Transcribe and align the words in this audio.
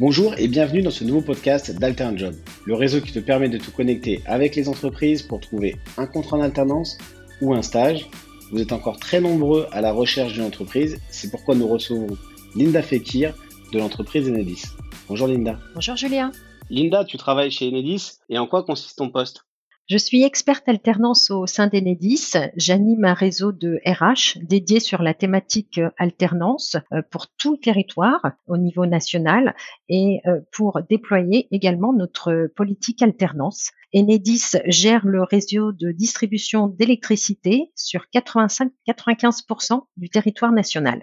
Bonjour 0.00 0.38
et 0.38 0.46
bienvenue 0.46 0.82
dans 0.82 0.92
ce 0.92 1.02
nouveau 1.02 1.22
podcast 1.22 1.72
d'AlternJob, 1.76 2.36
le 2.66 2.74
réseau 2.74 3.00
qui 3.00 3.10
te 3.10 3.18
permet 3.18 3.48
de 3.48 3.58
te 3.58 3.68
connecter 3.70 4.22
avec 4.26 4.54
les 4.54 4.68
entreprises 4.68 5.22
pour 5.24 5.40
trouver 5.40 5.74
un 5.96 6.06
contrat 6.06 6.36
en 6.36 6.40
alternance 6.40 6.96
ou 7.40 7.52
un 7.52 7.62
stage. 7.62 8.08
Vous 8.52 8.62
êtes 8.62 8.70
encore 8.70 9.00
très 9.00 9.20
nombreux 9.20 9.66
à 9.72 9.80
la 9.80 9.90
recherche 9.90 10.34
d'une 10.34 10.44
entreprise, 10.44 11.00
c'est 11.10 11.32
pourquoi 11.32 11.56
nous 11.56 11.66
recevons 11.66 12.16
Linda 12.54 12.80
Fekir 12.80 13.34
de 13.72 13.78
l'entreprise 13.80 14.28
Enedis. 14.28 14.66
Bonjour 15.08 15.26
Linda. 15.26 15.58
Bonjour 15.74 15.96
Julien. 15.96 16.30
Linda, 16.70 17.04
tu 17.04 17.16
travailles 17.16 17.50
chez 17.50 17.66
Enedis 17.66 18.20
et 18.28 18.38
en 18.38 18.46
quoi 18.46 18.62
consiste 18.62 18.98
ton 18.98 19.10
poste? 19.10 19.47
Je 19.88 19.96
suis 19.96 20.22
experte 20.22 20.68
alternance 20.68 21.30
au 21.30 21.46
sein 21.46 21.66
d'Enedis. 21.66 22.32
J'anime 22.56 23.06
un 23.06 23.14
réseau 23.14 23.52
de 23.52 23.80
RH 23.86 24.38
dédié 24.42 24.80
sur 24.80 25.00
la 25.00 25.14
thématique 25.14 25.78
euh, 25.78 25.88
alternance 25.96 26.76
euh, 26.92 27.00
pour 27.10 27.28
tout 27.28 27.52
le 27.52 27.58
territoire 27.58 28.20
au 28.46 28.58
niveau 28.58 28.84
national 28.84 29.54
et 29.88 30.20
euh, 30.26 30.40
pour 30.52 30.80
déployer 30.90 31.48
également 31.52 31.94
notre 31.94 32.50
politique 32.54 33.00
alternance. 33.00 33.70
Enedis 33.94 34.58
gère 34.66 35.06
le 35.06 35.22
réseau 35.22 35.72
de 35.72 35.90
distribution 35.90 36.66
d'électricité 36.66 37.72
sur 37.74 38.04
85-95% 38.12 39.84
du 39.96 40.10
territoire 40.10 40.52
national. 40.52 41.02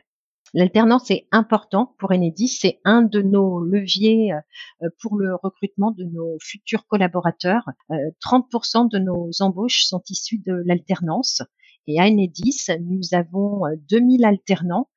L'alternance 0.58 1.12
est 1.12 1.28
important 1.34 1.94
pour 2.00 2.14
Enedis, 2.14 2.48
c'est 2.48 2.80
un 2.86 3.02
de 3.02 3.22
nos 3.22 3.60
leviers 3.60 4.32
euh, 4.32 4.88
pour 5.02 5.18
le 5.18 5.36
recrutement 5.36 5.92
de 5.92 6.06
nos 6.06 6.38
futurs 6.42 6.88
collaborateurs. 6.88 7.66
30% 7.90 8.86
euh, 8.86 8.88
de 8.88 9.00
nos 9.00 9.30
embauches 9.42 9.84
sont 9.84 10.02
issues 10.08 10.40
de 10.40 10.54
l'alternance 10.66 11.42
et 11.88 12.00
à 12.00 12.06
Enedis, 12.06 12.68
nous 12.80 13.02
avons 13.12 13.64
2000 13.90 14.24
euh, 14.24 14.30
alternants 14.30 14.90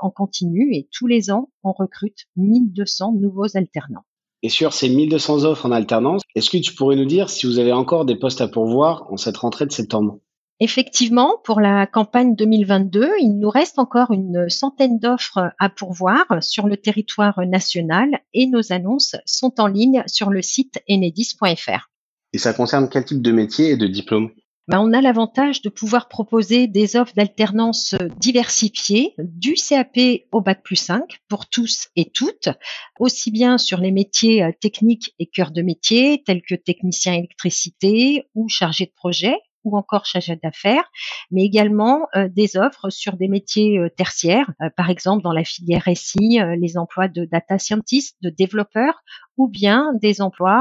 en 0.00 0.10
continu 0.10 0.74
et 0.74 0.88
tous 0.92 1.06
les 1.06 1.30
ans, 1.30 1.50
on 1.62 1.72
recrute 1.72 2.26
1200 2.36 3.12
nouveaux 3.12 3.56
alternants. 3.56 4.04
Et 4.42 4.48
sur 4.48 4.72
ces 4.72 4.88
1200 4.88 5.44
offres 5.44 5.66
en 5.66 5.70
alternance, 5.70 6.22
est-ce 6.34 6.50
que 6.50 6.58
tu 6.58 6.74
pourrais 6.74 6.96
nous 6.96 7.06
dire 7.06 7.30
si 7.30 7.46
vous 7.46 7.60
avez 7.60 7.72
encore 7.72 8.04
des 8.04 8.16
postes 8.16 8.40
à 8.40 8.48
pourvoir 8.48 9.06
en 9.10 9.16
cette 9.16 9.36
rentrée 9.36 9.66
de 9.66 9.72
septembre? 9.72 10.18
Effectivement, 10.60 11.36
pour 11.44 11.60
la 11.60 11.86
campagne 11.86 12.34
2022, 12.34 13.08
il 13.20 13.38
nous 13.38 13.48
reste 13.48 13.78
encore 13.78 14.10
une 14.10 14.48
centaine 14.48 14.98
d'offres 14.98 15.52
à 15.60 15.68
pourvoir 15.68 16.24
sur 16.40 16.66
le 16.66 16.76
territoire 16.76 17.40
national 17.46 18.20
et 18.34 18.48
nos 18.48 18.72
annonces 18.72 19.14
sont 19.24 19.60
en 19.60 19.68
ligne 19.68 20.02
sur 20.08 20.30
le 20.30 20.42
site 20.42 20.82
enedis.fr. 20.90 21.90
Et 22.32 22.38
ça 22.38 22.52
concerne 22.54 22.88
quel 22.88 23.04
type 23.04 23.22
de 23.22 23.30
métier 23.30 23.70
et 23.70 23.76
de 23.76 23.86
diplôme? 23.86 24.30
Ben, 24.66 24.80
on 24.80 24.92
a 24.92 25.00
l'avantage 25.00 25.62
de 25.62 25.70
pouvoir 25.70 26.08
proposer 26.08 26.66
des 26.66 26.96
offres 26.96 27.14
d'alternance 27.14 27.94
diversifiées, 28.18 29.14
du 29.16 29.54
CAP 29.54 29.96
au 30.30 30.42
bac 30.42 30.62
plus 30.62 30.76
5 30.76 31.20
pour 31.28 31.48
tous 31.48 31.88
et 31.96 32.10
toutes, 32.10 32.50
aussi 32.98 33.30
bien 33.30 33.56
sur 33.56 33.78
les 33.78 33.92
métiers 33.92 34.44
techniques 34.60 35.14
et 35.18 35.26
cœurs 35.26 35.52
de 35.52 35.62
métier 35.62 36.22
tels 36.26 36.42
que 36.42 36.54
technicien 36.54 37.14
électricité 37.14 38.28
ou 38.34 38.50
chargé 38.50 38.84
de 38.84 38.92
projet, 38.94 39.36
ou 39.68 39.76
encore 39.76 40.06
chargé 40.06 40.36
d'affaires, 40.36 40.90
mais 41.30 41.44
également 41.44 42.06
euh, 42.16 42.28
des 42.28 42.56
offres 42.56 42.90
sur 42.90 43.16
des 43.16 43.28
métiers 43.28 43.78
euh, 43.78 43.88
tertiaires, 43.88 44.50
euh, 44.62 44.70
par 44.76 44.90
exemple 44.90 45.22
dans 45.22 45.32
la 45.32 45.44
filière 45.44 45.88
SI, 45.94 46.38
les 46.58 46.76
emplois 46.76 47.08
de 47.08 47.24
data 47.24 47.58
scientist, 47.58 48.16
de 48.22 48.30
développeurs, 48.30 49.02
ou 49.36 49.48
bien 49.48 49.92
des 50.00 50.20
emplois 50.20 50.60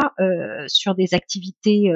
sur 0.67 0.93
des 0.93 1.13
activités 1.13 1.89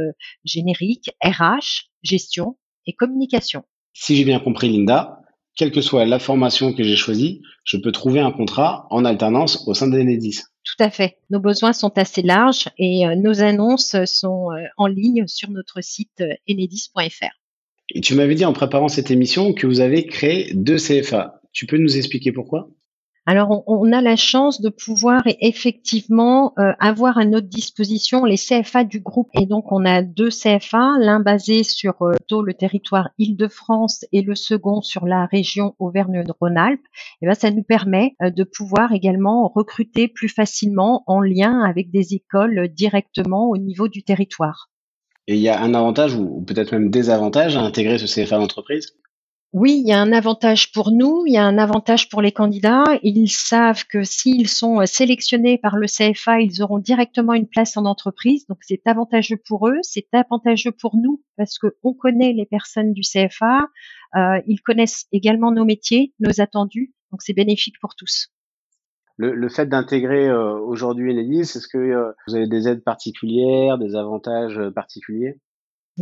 génériques, 0.44 1.12
RH, 1.24 1.90
gestion 2.02 2.58
et 2.88 2.94
communication. 2.94 3.64
Si 3.94 4.16
j'ai 4.16 4.26
bien 4.26 4.40
compris, 4.40 4.70
Linda, 4.70 5.22
quelle 5.56 5.72
que 5.72 5.82
soit 5.82 6.06
la 6.06 6.20
formation 6.20 6.74
que 6.74 6.84
j'ai 6.84 6.96
choisie, 6.96 7.42
je 7.66 7.78
peux 7.78 7.92
trouver 7.92 8.20
un 8.20 8.32
contrat 8.32 8.88
en 8.90 9.06
alternance 9.06 9.68
au 9.68 9.74
sein 9.74 9.88
d'Enedis. 9.88 10.42
Tout 10.64 10.84
à 10.84 10.90
fait. 10.90 11.18
Nos 11.30 11.40
besoins 11.40 11.74
sont 11.74 11.98
assez 11.98 12.22
larges 12.22 12.70
et 12.78 13.08
euh, 13.08 13.16
nos 13.16 13.42
annonces 13.42 13.96
sont 14.06 14.52
euh, 14.52 14.64
en 14.78 14.88
ligne 14.88 15.26
sur 15.28 15.50
notre 15.50 15.82
site 15.82 16.22
euh, 16.22 16.34
enedis.fr. 16.50 18.02
Tu 18.02 18.16
m'avais 18.16 18.36
dit 18.36 18.46
en 18.46 18.54
préparant 18.54 18.88
cette 18.88 19.12
émission 19.12 19.54
que 19.54 19.68
vous 19.68 19.80
avez 19.80 20.06
créé 20.06 20.54
deux 20.54 20.78
CFA. 20.78 21.42
Tu 21.52 21.66
peux 21.66 21.78
nous 21.78 21.98
expliquer 21.98 22.32
pourquoi? 22.32 22.70
Alors, 23.32 23.64
on, 23.66 23.94
a 23.94 24.02
la 24.02 24.18
chance 24.18 24.60
de 24.60 24.68
pouvoir 24.68 25.22
effectivement 25.40 26.54
avoir 26.80 27.18
à 27.18 27.24
notre 27.24 27.48
disposition 27.48 28.26
les 28.26 28.36
CFA 28.36 28.84
du 28.84 29.00
groupe. 29.00 29.30
Et 29.40 29.46
donc, 29.46 29.72
on 29.72 29.86
a 29.86 30.02
deux 30.02 30.28
CFA, 30.28 30.98
l'un 31.00 31.22
basé 31.22 31.64
sur 31.64 31.94
le 32.02 32.54
territoire 32.54 33.08
Île-de-France 33.20 34.04
et 34.12 34.22
le 34.22 34.36
second 34.36 34.82
sur 34.82 35.06
la 35.06 35.28
région 35.28 35.76
Auvergne-Rhône-Alpes. 35.80 36.86
Et 37.22 37.26
ben, 37.26 37.34
ça 37.34 37.52
nous 37.52 37.64
permet 37.64 38.16
de 38.20 38.44
pouvoir 38.44 38.92
également 38.92 39.48
recruter 39.48 40.10
plus 40.10 40.28
facilement 40.28 41.06
en 41.08 41.22
lien 41.22 41.62
avec 41.62 41.90
des 41.90 42.14
écoles 42.14 42.68
directement 42.68 43.50
au 43.50 43.56
niveau 43.56 43.88
du 43.88 44.04
territoire. 44.04 44.70
Et 45.28 45.36
il 45.36 45.42
y 45.42 45.48
a 45.48 45.62
un 45.62 45.74
avantage 45.74 46.16
ou 46.16 46.42
peut-être 46.42 46.74
même 46.74 46.90
des 46.90 47.10
avantages 47.10 47.56
à 47.56 47.62
intégrer 47.62 47.98
ce 47.98 48.14
CFA 48.14 48.40
d'entreprise? 48.40 48.98
Oui, 49.54 49.82
il 49.84 49.88
y 49.88 49.92
a 49.92 50.00
un 50.00 50.14
avantage 50.14 50.72
pour 50.72 50.92
nous, 50.92 51.24
il 51.28 51.34
y 51.34 51.38
a 51.38 51.44
un 51.44 51.58
avantage 51.58 52.08
pour 52.08 52.22
les 52.22 52.32
candidats. 52.32 52.86
Ils 53.04 53.30
savent 53.30 53.84
que 53.86 54.02
s'ils 54.04 54.48
sont 54.48 54.80
euh, 54.80 54.86
sélectionnés 54.86 55.58
par 55.58 55.76
le 55.76 55.88
CFA, 55.88 56.40
ils 56.40 56.64
auront 56.64 56.80
directement 56.80 57.34
une 57.34 57.48
place 57.48 57.76
en 57.76 57.84
entreprise. 57.84 58.48
Donc 58.48 58.60
c'est 58.62 58.82
avantageux 58.88 59.42
pour 59.46 59.68
eux, 59.68 59.80
c'est 59.82 60.08
avantageux 60.14 60.72
pour 60.72 60.96
nous 60.96 61.22
parce 61.36 61.58
qu'on 61.60 61.94
connaît 61.94 62.32
les 62.32 62.46
personnes 62.46 62.94
du 62.94 63.02
CFA, 63.02 63.68
euh, 64.16 64.42
ils 64.48 64.62
connaissent 64.62 65.08
également 65.12 65.52
nos 65.52 65.66
métiers, 65.66 66.14
nos 66.22 66.40
attendus. 66.40 66.94
Donc 67.12 67.22
c'est 67.22 67.34
bénéfique 67.34 67.76
pour 67.82 67.96
tous. 67.96 68.30
Le, 69.18 69.50
fait 69.50 69.68
d'intégrer 69.68 70.30
euh, 70.30 70.54
aujourd'hui 70.60 71.12
Enedis, 71.12 71.42
est-ce 71.42 71.68
que 71.68 72.14
vous 72.26 72.36
avez 72.36 72.48
des 72.48 72.70
aides 72.70 72.84
particulières, 72.84 73.78
des 73.78 73.96
avantages 73.96 74.60
particuliers? 74.74 75.40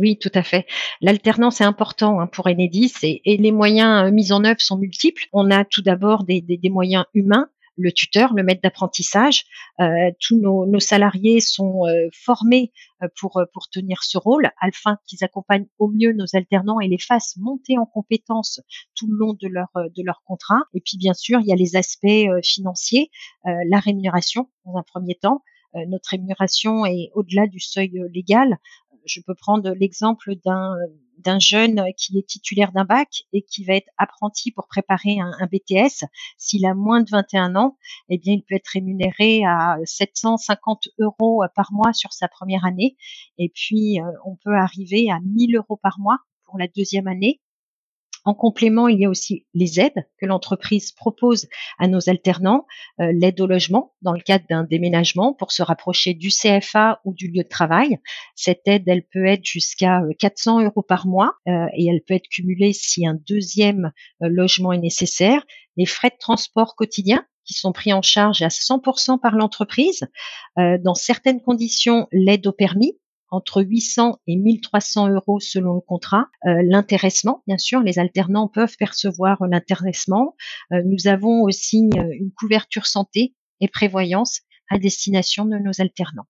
Oui, 0.00 0.18
tout 0.18 0.32
à 0.34 0.42
fait. 0.42 0.66
L'alternance 1.02 1.60
est 1.60 1.64
important 1.64 2.20
hein, 2.20 2.26
pour 2.26 2.46
Enedis 2.46 2.94
et, 3.02 3.36
les 3.36 3.52
moyens 3.52 4.08
euh, 4.08 4.10
mis 4.10 4.32
en 4.32 4.44
œuvre 4.44 4.60
sont 4.60 4.78
multiples. 4.78 5.26
On 5.32 5.50
a 5.50 5.64
tout 5.66 5.82
d'abord 5.82 6.24
des, 6.24 6.42
moyens 6.70 7.04
humains 7.14 7.48
le 7.76 7.92
tuteur, 7.92 8.34
le 8.34 8.42
maître 8.42 8.60
d'apprentissage. 8.62 9.44
Euh, 9.80 10.10
tous 10.20 10.38
nos, 10.38 10.80
salariés 10.80 11.40
sont 11.40 11.86
euh, 11.86 12.08
formés 12.12 12.72
pour, 13.18 13.42
pour 13.54 13.68
tenir 13.70 14.02
ce 14.02 14.18
rôle, 14.18 14.50
afin 14.60 14.98
qu'ils 15.06 15.24
accompagnent 15.24 15.66
au 15.78 15.88
mieux 15.88 16.12
nos 16.12 16.26
alternants 16.34 16.80
et 16.80 16.88
les 16.88 16.98
fassent 16.98 17.36
monter 17.38 17.78
en 17.78 17.86
compétences 17.86 18.60
tout 18.94 19.06
le 19.06 19.16
long 19.16 19.34
de 19.34 19.48
leur, 19.48 19.68
de 19.74 20.02
leur 20.02 20.22
contrat. 20.26 20.60
Et 20.74 20.82
puis 20.84 20.98
bien 20.98 21.14
sûr, 21.14 21.40
il 21.40 21.46
y 21.46 21.52
a 21.52 21.56
les 21.56 21.76
aspects 21.76 22.28
financiers, 22.42 23.10
la 23.44 23.78
rémunération 23.78 24.50
dans 24.66 24.76
un 24.76 24.82
premier 24.82 25.14
temps. 25.14 25.42
notre 25.86 26.10
rémunération 26.10 26.84
est 26.84 27.10
au-delà 27.14 27.46
du 27.46 27.60
seuil 27.60 27.92
légal 28.12 28.58
je 29.04 29.20
peux 29.20 29.34
prendre 29.34 29.70
l'exemple 29.70 30.34
d'un 30.36 31.38
jeune 31.38 31.82
qui 31.96 32.18
est 32.18 32.26
titulaire 32.26 32.72
d'un 32.72 32.84
bac 32.84 33.24
et 33.32 33.42
qui 33.42 33.64
va 33.64 33.74
être 33.74 33.90
apprenti 33.98 34.50
pour 34.50 34.66
préparer 34.66 35.18
un, 35.20 35.46
BTS, 35.46 36.04
s'il 36.38 36.66
a 36.66 36.74
moins 36.74 37.02
de 37.02 37.10
21 37.10 37.56
ans, 37.56 37.76
eh 38.08 38.18
bien, 38.18 38.34
il 38.34 38.42
peut 38.42 38.54
être 38.54 38.68
rémunéré 38.68 39.44
à 39.44 39.78
750 39.84 40.88
euros 40.98 41.44
par 41.54 41.72
mois 41.72 41.92
sur 41.92 42.12
sa 42.12 42.28
première 42.28 42.64
année. 42.64 42.96
Et 43.38 43.50
puis, 43.54 44.00
euh, 44.00 44.04
on 44.24 44.36
peut 44.36 44.54
arriver 44.54 45.10
à 45.10 45.20
1000 45.20 45.56
euros 45.56 45.76
par 45.76 45.98
mois 45.98 46.18
pour 46.44 46.58
la 46.58 46.68
deuxième 46.68 47.06
année. 47.06 47.40
En 48.24 48.34
complément, 48.34 48.88
il 48.88 49.00
y 49.00 49.06
a 49.06 49.08
aussi 49.08 49.46
les 49.54 49.80
aides 49.80 50.06
que 50.18 50.26
l'entreprise 50.26 50.92
propose 50.92 51.48
à 51.78 51.88
nos 51.88 52.10
alternants, 52.10 52.66
euh, 53.00 53.12
l'aide 53.14 53.40
au 53.40 53.46
logement 53.46 53.94
dans 54.02 54.12
le 54.12 54.20
cadre 54.20 54.44
d'un 54.50 54.64
déménagement 54.64 55.32
pour 55.32 55.52
se 55.52 55.62
rapprocher 55.62 56.12
du 56.12 56.28
CFA 56.28 57.00
ou 57.04 57.14
du 57.14 57.28
lieu 57.28 57.42
de 57.42 57.48
travail. 57.48 57.98
Cette 58.34 58.62
aide, 58.66 58.84
elle 58.86 59.04
peut 59.04 59.24
être 59.24 59.44
jusqu'à 59.44 60.02
400 60.18 60.60
euh, 60.60 60.64
euros 60.64 60.82
par 60.82 61.06
mois 61.06 61.34
euh, 61.48 61.66
et 61.74 61.86
elle 61.86 62.02
peut 62.06 62.14
être 62.14 62.28
cumulée 62.28 62.74
si 62.74 63.06
un 63.06 63.18
deuxième 63.26 63.92
logement 64.20 64.72
est 64.72 64.78
nécessaire. 64.78 65.44
Les 65.76 65.86
frais 65.86 66.10
de 66.10 66.18
transport 66.18 66.76
quotidiens 66.76 67.24
qui 67.44 67.54
sont 67.54 67.72
pris 67.72 67.92
en 67.92 68.02
charge 68.02 68.42
à 68.42 68.48
100% 68.48 69.18
par 69.18 69.34
l'entreprise. 69.34 70.06
dans 70.56 70.94
certaines 70.94 71.40
conditions, 71.40 72.06
l'aide 72.12 72.46
au 72.46 72.52
permis 72.52 72.99
entre 73.30 73.62
800 73.62 74.18
et 74.26 74.36
1300 74.36 75.08
euros 75.08 75.40
selon 75.40 75.74
le 75.74 75.80
contrat. 75.80 76.26
Euh, 76.46 76.62
l'intéressement, 76.64 77.42
bien 77.46 77.58
sûr, 77.58 77.80
les 77.80 77.98
alternants 77.98 78.48
peuvent 78.48 78.76
percevoir 78.78 79.38
l'intéressement. 79.46 80.34
Euh, 80.72 80.82
nous 80.84 81.06
avons 81.06 81.42
aussi 81.42 81.90
euh, 81.96 82.12
une 82.12 82.32
couverture 82.32 82.86
santé 82.86 83.34
et 83.60 83.68
prévoyance 83.68 84.40
à 84.68 84.78
destination 84.78 85.44
de 85.44 85.56
nos 85.58 85.80
alternants. 85.80 86.26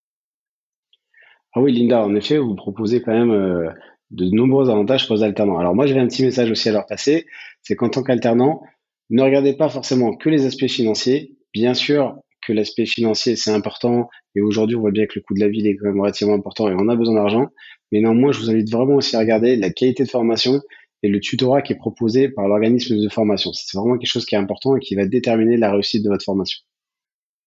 Ah 1.52 1.60
oui, 1.60 1.72
Linda, 1.72 2.04
en 2.04 2.14
effet, 2.14 2.38
vous 2.38 2.54
proposez 2.54 3.02
quand 3.02 3.12
même 3.12 3.74
de 4.10 4.24
nombreux 4.30 4.70
avantages 4.70 5.06
pour 5.06 5.16
les 5.16 5.22
alternants. 5.24 5.58
Alors 5.58 5.74
moi, 5.74 5.86
j'avais 5.86 6.00
un 6.00 6.06
petit 6.06 6.22
message 6.22 6.50
aussi 6.50 6.68
à 6.68 6.72
leur 6.72 6.86
passer, 6.86 7.26
c'est 7.62 7.74
qu'en 7.74 7.88
tant 7.88 8.02
qu'alternant, 8.02 8.62
ne 9.10 9.22
regardez 9.22 9.54
pas 9.54 9.68
forcément 9.68 10.16
que 10.16 10.28
les 10.28 10.46
aspects 10.46 10.68
financiers. 10.68 11.36
Bien 11.52 11.74
sûr, 11.74 12.20
que 12.46 12.52
l'aspect 12.52 12.86
financier, 12.86 13.36
c'est 13.36 13.50
important. 13.50 14.08
Et 14.34 14.40
aujourd'hui, 14.40 14.76
on 14.76 14.80
voit 14.80 14.90
bien 14.90 15.06
que 15.06 15.12
le 15.16 15.22
coût 15.22 15.34
de 15.34 15.40
la 15.40 15.48
vie 15.48 15.66
est 15.66 15.76
quand 15.76 15.86
même 15.86 16.00
relativement 16.00 16.34
important 16.34 16.68
et 16.68 16.74
on 16.74 16.88
a 16.88 16.96
besoin 16.96 17.14
d'argent. 17.14 17.48
Mais 17.92 18.00
néanmoins, 18.00 18.32
je 18.32 18.40
vous 18.40 18.50
invite 18.50 18.70
vraiment 18.70 18.96
aussi 18.96 19.16
à 19.16 19.20
regarder 19.20 19.56
la 19.56 19.70
qualité 19.70 20.04
de 20.04 20.08
formation 20.08 20.60
et 21.02 21.08
le 21.08 21.20
tutorat 21.20 21.62
qui 21.62 21.72
est 21.72 21.76
proposé 21.76 22.28
par 22.28 22.48
l'organisme 22.48 23.00
de 23.00 23.08
formation. 23.08 23.52
C'est 23.52 23.76
vraiment 23.76 23.96
quelque 23.96 24.10
chose 24.10 24.26
qui 24.26 24.34
est 24.34 24.38
important 24.38 24.76
et 24.76 24.80
qui 24.80 24.94
va 24.94 25.06
déterminer 25.06 25.56
la 25.56 25.72
réussite 25.72 26.04
de 26.04 26.10
votre 26.10 26.24
formation. 26.24 26.60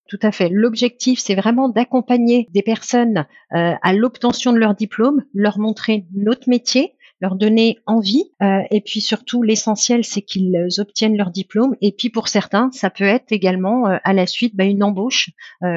Tout 0.09 0.19
à 0.21 0.31
fait. 0.31 0.49
L'objectif, 0.49 1.19
c'est 1.19 1.35
vraiment 1.35 1.69
d'accompagner 1.69 2.47
des 2.51 2.61
personnes 2.61 3.25
euh, 3.53 3.73
à 3.81 3.93
l'obtention 3.93 4.51
de 4.51 4.57
leur 4.57 4.75
diplôme, 4.75 5.23
leur 5.33 5.59
montrer 5.59 6.05
notre 6.13 6.49
métier, 6.49 6.93
leur 7.19 7.35
donner 7.35 7.79
envie. 7.85 8.31
Euh, 8.41 8.61
et 8.71 8.81
puis 8.81 9.01
surtout, 9.01 9.43
l'essentiel, 9.43 10.03
c'est 10.03 10.21
qu'ils 10.21 10.67
obtiennent 10.77 11.17
leur 11.17 11.31
diplôme. 11.31 11.75
Et 11.81 11.91
puis 11.91 12.09
pour 12.09 12.27
certains, 12.27 12.69
ça 12.71 12.89
peut 12.89 13.03
être 13.03 13.31
également 13.31 13.87
euh, 13.87 13.97
à 14.03 14.13
la 14.13 14.25
suite 14.25 14.55
bah, 14.55 14.65
une 14.65 14.83
embauche 14.83 15.31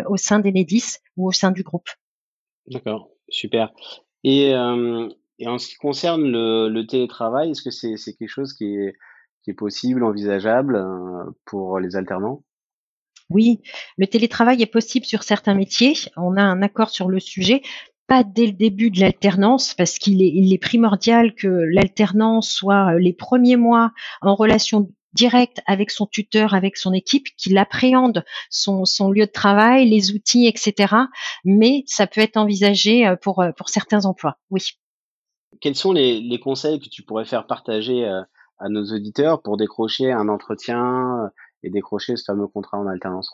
au 0.08 0.16
sein 0.16 0.38
d'Enedis 0.38 0.98
ou 1.16 1.28
au 1.28 1.32
sein 1.32 1.50
du 1.50 1.62
groupe. 1.62 1.88
D'accord, 2.66 3.10
super. 3.28 3.72
Et, 4.24 4.50
et, 4.50 5.46
en 5.46 5.58
ce 5.58 5.68
qui 5.68 5.76
concerne 5.76 6.24
le, 6.24 6.68
le 6.68 6.86
télétravail, 6.86 7.50
est-ce 7.50 7.62
que 7.62 7.70
c'est 7.70 8.14
quelque 8.14 8.28
chose 8.28 8.52
qui 8.54 8.74
est, 8.74 8.94
qui 9.44 9.50
est 9.50 9.54
possible, 9.54 10.02
envisageable 10.02 10.84
pour 11.44 11.78
les 11.78 11.94
alternants? 11.94 12.42
Oui, 13.28 13.60
le 13.96 14.06
télétravail 14.06 14.62
est 14.62 14.66
possible 14.72 15.04
sur 15.04 15.22
certains 15.22 15.54
métiers. 15.54 15.94
On 16.16 16.36
a 16.36 16.42
un 16.42 16.62
accord 16.62 16.90
sur 16.90 17.08
le 17.08 17.18
sujet. 17.18 17.62
Pas 18.06 18.22
dès 18.22 18.46
le 18.46 18.52
début 18.52 18.90
de 18.90 19.00
l'alternance, 19.00 19.74
parce 19.74 19.98
qu'il 19.98 20.22
est, 20.22 20.58
primordial 20.58 21.34
que 21.34 21.48
l'alternance 21.48 22.50
soit 22.50 22.94
euh, 22.94 22.98
les 22.98 23.12
premiers 23.12 23.56
mois 23.56 23.92
en 24.22 24.34
relation 24.34 24.92
directe 25.12 25.60
avec 25.66 25.90
son 25.90 26.06
tuteur, 26.06 26.54
avec 26.54 26.76
son 26.76 26.92
équipe, 26.92 27.26
qu'il 27.36 27.58
appréhende 27.58 28.24
son, 28.50 28.84
lieu 29.10 29.26
de 29.26 29.30
travail, 29.30 29.88
les 29.88 30.12
outils, 30.12 30.46
etc. 30.46 30.94
Mais 31.44 31.82
ça 31.86 32.06
peut 32.06 32.20
être 32.20 32.36
envisagé 32.36 33.06
euh, 33.06 33.16
pour, 33.16 33.40
euh, 33.42 33.50
pour 33.56 33.70
certains 33.70 34.04
emplois, 34.04 34.38
oui. 34.50 34.62
Quels 35.60 35.74
sont 35.74 35.92
les, 35.92 36.20
les 36.20 36.38
conseils 36.38 36.78
que 36.78 36.88
tu 36.88 37.02
pourrais 37.02 37.24
faire 37.24 37.46
partager 37.46 38.04
à 38.58 38.68
nos 38.68 38.84
auditeurs 38.84 39.40
pour 39.40 39.56
décrocher 39.56 40.12
un 40.12 40.28
entretien 40.28 41.30
et 41.62 41.70
décrocher 41.70 42.16
ce 42.16 42.24
fameux 42.24 42.46
contrat 42.46 42.78
en 42.78 42.86
alternance? 42.86 43.30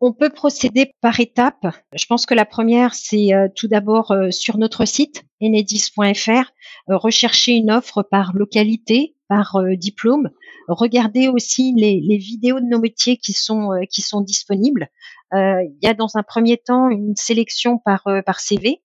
On 0.00 0.12
peut 0.12 0.30
procéder 0.30 0.92
par 1.00 1.20
étapes. 1.20 1.66
Je 1.94 2.06
pense 2.06 2.26
que 2.26 2.34
la 2.34 2.44
première, 2.44 2.94
c'est 2.94 3.32
euh, 3.34 3.48
tout 3.54 3.68
d'abord 3.68 4.10
euh, 4.10 4.30
sur 4.30 4.58
notre 4.58 4.84
site 4.84 5.24
enedis.fr, 5.42 6.30
euh, 6.30 6.96
rechercher 6.96 7.52
une 7.52 7.70
offre 7.70 8.02
par 8.02 8.34
localité, 8.34 9.16
par 9.28 9.58
diplôme, 9.76 10.30
regarder 10.68 11.26
aussi 11.26 11.74
les, 11.76 12.16
vidéos 12.16 12.60
de 12.60 12.66
nos 12.66 12.78
métiers 12.78 13.16
qui 13.16 13.32
sont 13.32 13.70
qui 13.90 14.00
sont 14.00 14.20
disponibles. 14.20 14.86
Il 15.32 15.78
y 15.82 15.88
a 15.88 15.94
dans 15.94 16.16
un 16.16 16.22
premier 16.22 16.58
temps 16.58 16.90
une 16.90 17.16
sélection 17.16 17.78
par 17.78 18.04
par 18.24 18.38
CV, 18.38 18.82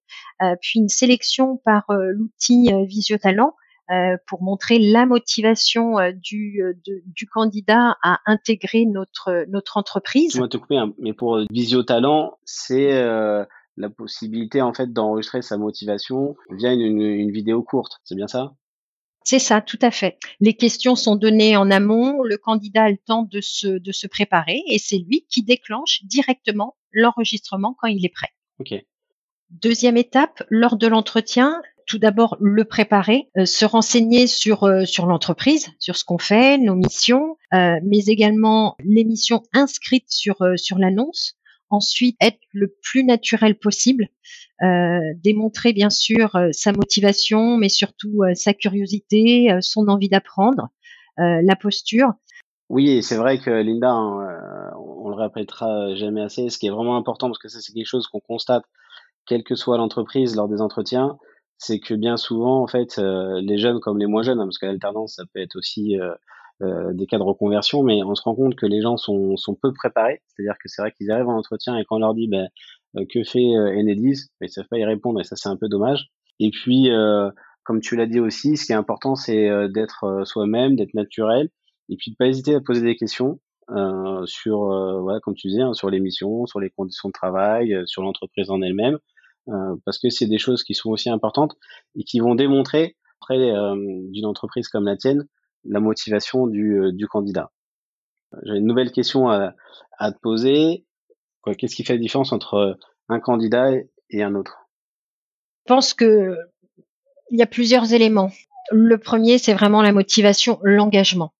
puis 0.59 0.79
une 0.79 0.89
sélection 0.89 1.61
par 1.63 1.85
l'outil 1.89 2.71
Visiotalent 2.87 3.53
euh, 3.91 4.17
pour 4.27 4.41
montrer 4.41 4.79
la 4.79 5.05
motivation 5.05 5.99
euh, 5.99 6.11
du, 6.13 6.61
euh, 6.63 6.73
du 7.05 7.27
candidat 7.27 7.97
à 8.03 8.19
intégrer 8.25 8.85
notre, 8.85 9.45
notre 9.49 9.77
entreprise. 9.77 10.33
Je 10.35 10.41
vais 10.41 10.47
te 10.47 10.57
couper, 10.57 10.77
hein, 10.77 10.93
mais 10.97 11.13
pour 11.13 11.39
Visio 11.49 11.83
Talent, 11.83 12.37
c'est 12.45 12.91
la 13.77 13.89
possibilité 13.89 14.61
en 14.61 14.73
fait 14.73 14.91
d'enregistrer 14.91 15.41
sa 15.41 15.57
motivation 15.57 16.35
via 16.49 16.73
une, 16.73 17.01
une 17.01 17.31
vidéo 17.31 17.63
courte. 17.63 17.99
C'est 18.03 18.15
bien 18.15 18.27
ça? 18.27 18.53
C'est 19.23 19.39
ça, 19.39 19.61
tout 19.61 19.79
à 19.81 19.91
fait. 19.91 20.17
Les 20.39 20.53
questions 20.55 20.95
sont 20.95 21.15
données 21.15 21.55
en 21.55 21.69
amont, 21.69 22.23
le 22.23 22.37
candidat 22.37 22.83
a 22.83 22.89
le 22.89 22.97
temps 22.97 23.23
de 23.23 23.39
se, 23.39 23.67
de 23.67 23.91
se 23.91 24.07
préparer 24.07 24.63
et 24.67 24.79
c'est 24.79 24.97
lui 24.97 25.25
qui 25.29 25.43
déclenche 25.43 26.03
directement 26.03 26.75
l'enregistrement 26.91 27.75
quand 27.79 27.87
il 27.87 28.05
est 28.05 28.09
prêt. 28.13 28.29
Ok. 28.59 28.73
Deuxième 29.51 29.97
étape, 29.97 30.43
lors 30.49 30.77
de 30.77 30.87
l'entretien, 30.87 31.61
tout 31.87 31.99
d'abord 31.99 32.37
le 32.39 32.63
préparer, 32.65 33.29
euh, 33.37 33.45
se 33.45 33.65
renseigner 33.65 34.27
sur 34.27 34.63
euh, 34.63 34.85
sur 34.85 35.05
l'entreprise, 35.05 35.69
sur 35.79 35.95
ce 35.95 36.05
qu'on 36.05 36.17
fait, 36.17 36.57
nos 36.57 36.75
missions, 36.75 37.37
euh, 37.53 37.79
mais 37.83 38.05
également 38.07 38.75
les 38.83 39.03
missions 39.03 39.43
inscrites 39.53 40.09
sur 40.09 40.37
sur 40.55 40.77
l'annonce. 40.77 41.33
Ensuite, 41.69 42.17
être 42.19 42.39
le 42.51 42.75
plus 42.83 43.05
naturel 43.05 43.57
possible, 43.57 44.09
démontrer 45.23 45.71
bien 45.71 45.89
sûr 45.89 46.37
sa 46.51 46.73
motivation, 46.73 47.55
mais 47.55 47.69
surtout 47.69 48.23
sa 48.33 48.53
curiosité, 48.53 49.47
son 49.61 49.87
envie 49.87 50.09
d'apprendre, 50.09 50.67
la 51.17 51.55
posture. 51.55 52.11
Oui, 52.67 53.01
c'est 53.01 53.15
vrai 53.15 53.39
que 53.39 53.49
Linda, 53.49 53.89
hein, 53.89 54.73
on 54.85 55.07
le 55.07 55.15
répétera 55.15 55.95
jamais 55.95 56.23
assez. 56.23 56.49
Ce 56.49 56.57
qui 56.57 56.67
est 56.67 56.71
vraiment 56.71 56.97
important, 56.97 57.27
parce 57.27 57.39
que 57.39 57.47
ça 57.47 57.61
c'est 57.61 57.71
quelque 57.71 57.87
chose 57.87 58.07
qu'on 58.07 58.19
constate, 58.19 58.65
quelle 59.25 59.45
que 59.45 59.55
soit 59.55 59.77
l'entreprise 59.77 60.35
lors 60.35 60.49
des 60.49 60.59
entretiens, 60.59 61.17
c'est 61.61 61.79
que 61.79 61.93
bien 61.93 62.17
souvent, 62.17 62.63
en 62.63 62.67
fait, 62.67 62.97
euh, 62.97 63.39
les 63.39 63.59
jeunes 63.59 63.79
comme 63.79 63.99
les 63.99 64.07
moins 64.07 64.23
jeunes, 64.23 64.39
hein, 64.39 64.45
parce 64.45 64.57
que 64.57 64.65
l'alternance, 64.65 65.15
ça 65.17 65.23
peut 65.31 65.39
être 65.39 65.55
aussi 65.55 65.99
euh, 65.99 66.11
euh, 66.63 66.91
des 66.93 67.05
cas 67.05 67.19
de 67.19 67.23
reconversion, 67.23 67.83
mais 67.83 68.01
on 68.03 68.15
se 68.15 68.23
rend 68.23 68.33
compte 68.33 68.55
que 68.55 68.65
les 68.65 68.81
gens 68.81 68.97
sont, 68.97 69.37
sont 69.37 69.53
peu 69.53 69.71
préparés. 69.71 70.21
C'est-à-dire 70.25 70.55
que 70.55 70.67
c'est 70.67 70.81
vrai 70.81 70.91
qu'ils 70.91 71.11
arrivent 71.11 71.27
en 71.27 71.37
entretien 71.37 71.77
et 71.77 71.85
quand 71.85 71.97
on 71.97 71.99
leur 71.99 72.15
dit 72.15 72.27
ben, 72.27 72.49
que 73.13 73.23
fait 73.23 73.45
Enedis, 73.45 74.29
ben, 74.39 74.47
ils 74.47 74.49
savent 74.49 74.67
pas 74.69 74.79
y 74.79 74.85
répondre 74.85 75.19
et 75.21 75.23
ça 75.23 75.35
c'est 75.35 75.49
un 75.49 75.55
peu 75.55 75.69
dommage. 75.69 76.07
Et 76.39 76.49
puis, 76.49 76.89
comme 77.63 77.79
tu 77.79 77.95
l'as 77.95 78.07
dit 78.07 78.19
aussi, 78.19 78.57
ce 78.57 78.65
qui 78.65 78.71
est 78.71 78.75
important, 78.75 79.15
c'est 79.15 79.69
d'être 79.69 80.23
soi-même, 80.25 80.75
d'être 80.75 80.95
naturel, 80.95 81.49
et 81.89 81.95
puis 81.95 82.11
de 82.11 82.15
pas 82.15 82.25
hésiter 82.25 82.55
à 82.55 82.61
poser 82.61 82.81
des 82.81 82.95
questions. 82.95 83.39
Euh, 83.69 84.25
sur, 84.25 84.65
voilà, 85.01 85.19
comme 85.19 85.35
tu 85.35 85.47
disais, 85.47 85.61
hein, 85.61 85.73
sur 85.73 85.91
les 85.91 85.99
missions, 85.99 86.47
sur 86.47 86.59
les 86.59 86.71
conditions 86.71 87.09
de 87.09 87.13
travail, 87.13 87.83
sur 87.85 88.01
l'entreprise 88.01 88.49
en 88.49 88.61
elle-même, 88.61 88.95
euh, 88.95 88.97
parce 89.45 89.99
que 89.99 90.09
c'est 90.09 90.27
des 90.27 90.37
choses 90.37 90.63
qui 90.63 90.73
sont 90.73 90.89
aussi 90.89 91.09
importantes 91.09 91.55
et 91.95 92.03
qui 92.03 92.19
vont 92.19 92.35
démontrer 92.35 92.95
auprès 93.21 93.37
euh, 93.37 93.75
d'une 94.09 94.25
entreprise 94.25 94.67
comme 94.67 94.85
la 94.85 94.97
tienne 94.97 95.27
la 95.63 95.79
motivation 95.79 96.47
du, 96.47 96.79
euh, 96.79 96.91
du 96.91 97.07
candidat. 97.07 97.51
J'ai 98.43 98.55
une 98.57 98.65
nouvelle 98.65 98.91
question 98.91 99.29
à, 99.29 99.53
à 99.97 100.11
te 100.11 100.17
poser. 100.19 100.85
Qu'est-ce 101.57 101.75
qui 101.75 101.83
fait 101.83 101.93
la 101.93 101.99
différence 101.99 102.31
entre 102.31 102.77
un 103.09 103.19
candidat 103.19 103.71
et 104.09 104.23
un 104.23 104.35
autre? 104.35 104.69
Je 105.65 105.73
pense 105.73 105.93
que 105.93 106.37
il 107.29 107.39
y 107.39 107.43
a 107.43 107.47
plusieurs 107.47 107.93
éléments. 107.93 108.31
Le 108.71 108.97
premier, 108.97 109.37
c'est 109.37 109.53
vraiment 109.53 109.81
la 109.81 109.91
motivation, 109.91 110.59
l'engagement. 110.63 111.33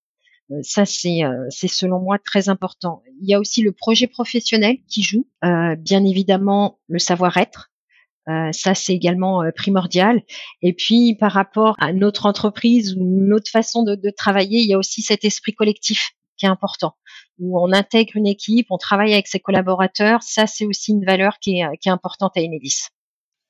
Ça, 0.63 0.85
c'est 0.85 1.21
selon 1.67 1.99
moi 1.99 2.17
très 2.19 2.49
important. 2.49 3.03
Il 3.21 3.29
y 3.29 3.33
a 3.33 3.39
aussi 3.39 3.61
le 3.61 3.71
projet 3.71 4.07
professionnel 4.07 4.77
qui 4.89 5.01
joue, 5.01 5.27
euh, 5.45 5.75
bien 5.75 6.03
évidemment 6.03 6.79
le 6.87 6.99
savoir-être, 6.99 7.70
euh, 8.29 8.51
ça, 8.51 8.75
c'est 8.75 8.93
également 8.93 9.43
euh, 9.43 9.51
primordial. 9.55 10.21
Et 10.61 10.73
puis, 10.73 11.15
par 11.15 11.31
rapport 11.31 11.75
à 11.79 11.91
notre 11.93 12.25
entreprise 12.25 12.95
ou 12.95 13.03
notre 13.03 13.49
façon 13.49 13.83
de, 13.83 13.97
travailler, 14.15 14.59
il 14.59 14.67
y 14.67 14.73
a 14.73 14.77
aussi 14.77 15.01
cet 15.01 15.25
esprit 15.25 15.53
collectif 15.53 16.11
qui 16.37 16.45
est 16.45 16.49
important, 16.49 16.95
où 17.39 17.59
on 17.59 17.71
intègre 17.71 18.15
une 18.15 18.27
équipe, 18.27 18.67
on 18.69 18.77
travaille 18.77 19.13
avec 19.13 19.27
ses 19.27 19.39
collaborateurs. 19.39 20.23
Ça, 20.23 20.47
c'est 20.47 20.65
aussi 20.65 20.91
une 20.91 21.05
valeur 21.05 21.37
qui 21.39 21.59
est, 21.59 21.77
qui 21.79 21.89
est 21.89 21.91
importante 21.91 22.35
à 22.35 22.41
Enedis. 22.41 22.87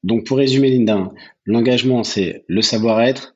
Donc, 0.03 0.25
pour 0.25 0.37
résumer, 0.37 0.71
Linda, 0.71 1.11
l'engagement, 1.45 2.03
c'est 2.03 2.43
le 2.47 2.61
savoir-être, 2.61 3.35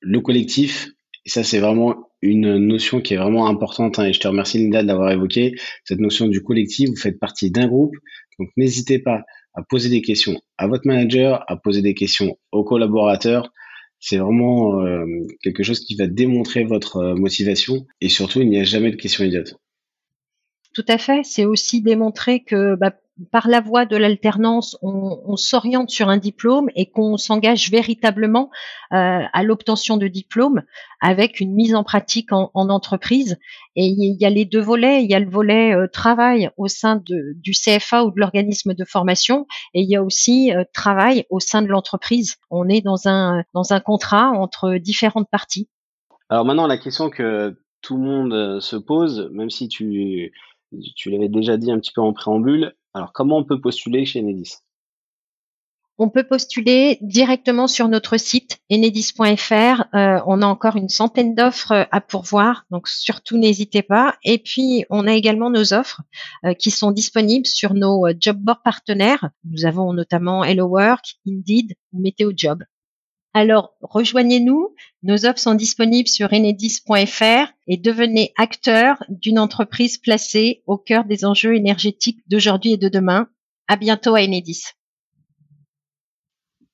le 0.00 0.20
collectif. 0.20 0.88
Et 1.26 1.30
ça, 1.30 1.44
c'est 1.44 1.58
vraiment 1.58 2.10
une 2.22 2.56
notion 2.56 3.00
qui 3.00 3.14
est 3.14 3.18
vraiment 3.18 3.46
importante. 3.46 3.98
Hein, 3.98 4.06
et 4.06 4.12
je 4.12 4.20
te 4.20 4.28
remercie, 4.28 4.58
Linda, 4.58 4.82
de 4.82 4.88
l'avoir 4.88 5.10
évoqué. 5.10 5.56
Cette 5.84 5.98
notion 5.98 6.28
du 6.28 6.42
collectif, 6.42 6.88
vous 6.88 6.96
faites 6.96 7.18
partie 7.18 7.50
d'un 7.50 7.66
groupe. 7.66 7.94
Donc, 8.38 8.48
n'hésitez 8.56 8.98
pas 8.98 9.22
à 9.54 9.62
poser 9.62 9.88
des 9.88 10.02
questions 10.02 10.40
à 10.58 10.66
votre 10.66 10.86
manager, 10.86 11.44
à 11.48 11.56
poser 11.56 11.82
des 11.82 11.94
questions 11.94 12.38
aux 12.52 12.64
collaborateurs. 12.64 13.52
C'est 14.00 14.18
vraiment 14.18 14.80
euh, 14.82 15.04
quelque 15.42 15.62
chose 15.62 15.80
qui 15.80 15.94
va 15.94 16.06
démontrer 16.06 16.64
votre 16.64 16.96
euh, 16.96 17.14
motivation 17.14 17.86
et 18.00 18.08
surtout, 18.08 18.40
il 18.40 18.48
n'y 18.48 18.58
a 18.58 18.64
jamais 18.64 18.90
de 18.90 18.96
questions 18.96 19.24
idiotes. 19.24 19.54
Tout 20.74 20.84
à 20.88 20.98
fait. 20.98 21.20
C'est 21.24 21.44
aussi 21.44 21.82
démontrer 21.82 22.42
que 22.42 22.74
bah, 22.74 22.94
par 23.30 23.48
la 23.48 23.60
voie 23.60 23.84
de 23.84 23.96
l'alternance, 23.96 24.76
on, 24.82 25.36
s'oriente 25.36 25.90
sur 25.90 26.08
un 26.08 26.16
diplôme 26.16 26.68
et 26.74 26.86
qu'on 26.86 27.16
s'engage 27.16 27.70
véritablement 27.70 28.50
euh, 28.92 29.20
à 29.32 29.42
l'obtention 29.42 29.96
de 29.96 30.08
diplôme 30.08 30.62
avec 31.00 31.40
une 31.40 31.52
mise 31.52 31.74
en 31.74 31.84
pratique 31.84 32.32
en, 32.32 32.50
entreprise. 32.54 33.38
Et 33.76 33.86
il 33.86 34.16
y 34.18 34.24
a 34.24 34.30
les 34.30 34.44
deux 34.44 34.60
volets. 34.60 35.04
Il 35.04 35.10
y 35.10 35.14
a 35.14 35.20
le 35.20 35.28
volet 35.28 35.74
euh, 35.74 35.88
travail 35.88 36.50
au 36.56 36.68
sein 36.68 37.02
du 37.04 37.52
CFA 37.52 38.04
ou 38.04 38.10
de 38.10 38.18
l'organisme 38.18 38.74
de 38.74 38.84
formation, 38.84 39.46
et 39.74 39.82
il 39.82 39.90
y 39.90 39.96
a 39.96 40.02
aussi 40.02 40.52
euh, 40.52 40.64
travail 40.72 41.26
au 41.28 41.40
sein 41.40 41.62
de 41.62 41.68
l'entreprise. 41.68 42.36
On 42.50 42.68
est 42.68 42.80
dans 42.80 43.08
un 43.08 43.44
dans 43.54 43.72
un 43.72 43.80
contrat 43.80 44.30
entre 44.30 44.76
différentes 44.76 45.28
parties. 45.30 45.68
Alors 46.28 46.44
maintenant, 46.44 46.66
la 46.66 46.78
question 46.78 47.10
que 47.10 47.56
tout 47.82 47.96
le 47.96 48.02
monde 48.02 48.60
se 48.60 48.76
pose, 48.76 49.28
même 49.32 49.50
si 49.50 49.68
tu 49.68 50.32
tu 50.96 51.10
l'avais 51.10 51.28
déjà 51.28 51.58
dit 51.58 51.70
un 51.70 51.78
petit 51.78 51.92
peu 51.92 52.00
en 52.00 52.14
préambule, 52.14 52.74
alors, 52.94 53.12
comment 53.12 53.38
on 53.38 53.44
peut 53.44 53.60
postuler 53.60 54.04
chez 54.04 54.20
Enedis? 54.20 54.56
On 55.98 56.08
peut 56.08 56.24
postuler 56.24 56.98
directement 57.00 57.66
sur 57.66 57.86
notre 57.88 58.16
site 58.16 58.58
enedis.fr. 58.72 59.84
Euh, 59.94 60.20
on 60.26 60.42
a 60.42 60.46
encore 60.46 60.76
une 60.76 60.88
centaine 60.88 61.34
d'offres 61.34 61.86
à 61.90 62.00
pourvoir, 62.00 62.64
donc 62.70 62.88
surtout 62.88 63.36
n'hésitez 63.36 63.82
pas. 63.82 64.16
Et 64.24 64.38
puis, 64.38 64.84
on 64.90 65.06
a 65.06 65.12
également 65.12 65.50
nos 65.50 65.74
offres 65.74 66.00
euh, 66.44 66.54
qui 66.54 66.70
sont 66.70 66.90
disponibles 66.90 67.46
sur 67.46 67.74
nos 67.74 68.06
euh, 68.06 68.14
job 68.18 68.38
boards 68.38 68.62
partenaires. 68.62 69.30
Nous 69.44 69.66
avons 69.66 69.92
notamment 69.92 70.44
Hello 70.44 70.66
Work, 70.66 71.16
Indeed 71.26 71.74
ou 71.92 72.00
Météo 72.00 72.32
Job. 72.34 72.64
Alors, 73.34 73.74
rejoignez-nous. 73.80 74.74
Nos 75.02 75.24
offres 75.24 75.38
sont 75.38 75.54
disponibles 75.54 76.08
sur 76.08 76.32
enedis.fr 76.32 77.52
et 77.66 77.76
devenez 77.78 78.32
acteur 78.36 79.02
d'une 79.08 79.38
entreprise 79.38 79.96
placée 79.98 80.62
au 80.66 80.76
cœur 80.76 81.04
des 81.04 81.24
enjeux 81.24 81.54
énergétiques 81.56 82.20
d'aujourd'hui 82.28 82.72
et 82.72 82.76
de 82.76 82.88
demain. 82.88 83.28
À 83.68 83.76
bientôt 83.76 84.14
à 84.14 84.20
Enedis. 84.22 84.64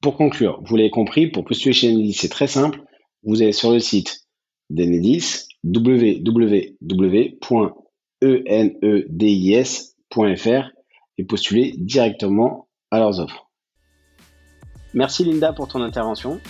Pour 0.01 0.17
conclure, 0.17 0.61
vous 0.65 0.77
l'avez 0.77 0.91
compris, 0.91 1.29
pour 1.29 1.45
postuler 1.45 1.75
chez 1.75 1.93
Enedis, 1.93 2.15
c'est 2.15 2.29
très 2.29 2.49
simple. 2.49 2.83
Vous 3.23 3.43
allez 3.43 3.53
sur 3.53 3.71
le 3.71 3.79
site 3.79 4.23
d'Enedis, 4.71 5.47
www.enedis.fr 5.65 6.79
et 11.19 11.25
postuler 11.25 11.75
directement 11.79 12.69
à 12.91 12.99
leurs 12.99 13.21
offres. 13.21 13.48
Merci 14.95 15.25
Linda 15.25 15.53
pour 15.53 15.69
ton 15.69 15.83
intervention. 15.83 16.41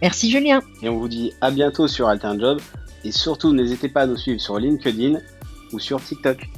Merci 0.00 0.30
Julien. 0.30 0.60
Et 0.82 0.88
on 0.88 0.98
vous 0.98 1.08
dit 1.08 1.32
à 1.40 1.50
bientôt 1.50 1.86
sur 1.86 2.08
Job. 2.38 2.60
Et 3.04 3.12
surtout, 3.12 3.52
n'hésitez 3.52 3.88
pas 3.88 4.02
à 4.02 4.06
nous 4.06 4.16
suivre 4.16 4.40
sur 4.40 4.58
LinkedIn 4.58 5.18
ou 5.72 5.78
sur 5.78 6.02
TikTok. 6.02 6.48